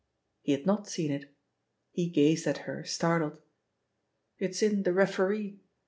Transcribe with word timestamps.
He 0.41 0.51
had 0.53 0.65
not 0.65 0.87
seen 0.87 1.11
it; 1.11 1.29
he 1.91 2.09
gazed 2.09 2.47
at 2.47 2.65
her, 2.65 2.83
startled. 2.83 3.37
"It's 4.39 4.63
in 4.63 4.81
The 4.81 4.93
Referee. 4.93 5.59